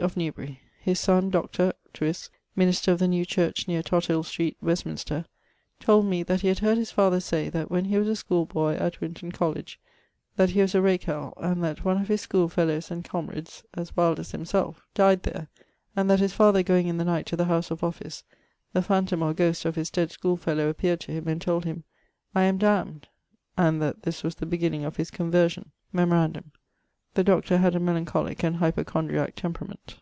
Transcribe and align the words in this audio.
of 0.00 0.16
Newbury: 0.16 0.58
his 0.80 0.98
sonne 0.98 1.30
Dr.... 1.30 1.72
Twisse, 1.92 2.28
minister 2.56 2.90
of 2.90 2.98
the 2.98 3.06
new 3.06 3.24
church 3.24 3.68
neer 3.68 3.80
Tothil 3.80 4.24
street, 4.24 4.56
Westminster, 4.60 5.24
told 5.78 6.06
me 6.06 6.24
that 6.24 6.40
he 6.40 6.48
had 6.48 6.58
heard 6.58 6.78
his 6.78 6.90
father 6.90 7.20
say 7.20 7.48
that 7.48 7.70
when 7.70 7.84
he 7.84 7.96
was 7.96 8.08
a 8.08 8.16
schoole 8.16 8.44
boy 8.44 8.74
at 8.74 9.00
Winton 9.00 9.30
Colledge 9.30 9.78
that 10.34 10.50
he 10.50 10.60
was 10.60 10.74
a 10.74 10.78
rakell, 10.80 11.32
and 11.36 11.62
that 11.62 11.84
one 11.84 12.00
of 12.02 12.08
his 12.08 12.22
schoolefellowes 12.22 12.90
and 12.90 13.04
camerades 13.04 13.62
(as 13.74 13.96
wild 13.96 14.18
as 14.18 14.32
himselfe) 14.32 14.82
dyed 14.94 15.22
there; 15.22 15.46
and 15.94 16.10
that 16.10 16.18
his 16.18 16.32
father 16.32 16.64
goeing 16.64 16.88
in 16.88 16.96
the 16.98 17.04
night 17.04 17.24
to 17.26 17.36
the 17.36 17.44
house 17.44 17.70
of 17.70 17.84
office, 17.84 18.24
the 18.72 18.82
phantome 18.82 19.22
or 19.22 19.32
ghost 19.32 19.64
of 19.64 19.76
his 19.76 19.90
dead 19.90 20.10
schoolefollow 20.10 20.68
appeared 20.68 20.98
to 20.98 21.12
him 21.12 21.28
and 21.28 21.40
told 21.40 21.64
him 21.64 21.84
'I 22.34 22.42
am 22.42 22.58
damn'd'; 22.58 23.06
and 23.56 23.80
that 23.80 24.02
this 24.02 24.24
was 24.24 24.34
the 24.34 24.44
beginning 24.46 24.84
of 24.84 24.96
his 24.96 25.12
conversion. 25.12 25.70
Memorandum: 25.92 26.50
the 27.14 27.22
Dr. 27.22 27.58
had 27.58 27.76
a 27.76 27.78
melancholique 27.78 28.42
and 28.42 28.56
hypo 28.56 28.82
condriaque 28.82 29.36
temperament. 29.36 30.00